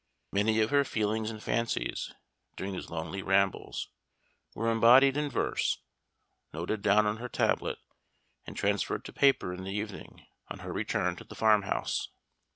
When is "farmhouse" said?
11.35-12.07